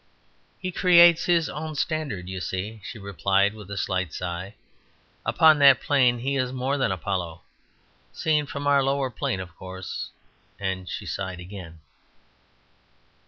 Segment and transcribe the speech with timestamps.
[0.59, 4.55] "He creates his own standard, you see," she replied, with a slight sigh.
[5.27, 7.43] "Upon that plane he is more than Apollo.
[8.11, 10.09] Seen from our lower plane, of course"
[10.59, 11.81] And she sighed again.